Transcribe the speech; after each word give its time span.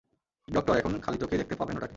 Doctor, 0.47 0.73
এখন 0.77 0.91
খালি 0.99 1.17
চোখেই 1.17 1.37
দেখতে 1.37 1.55
পাবেন 1.55 1.75
ওটাকে! 1.77 1.89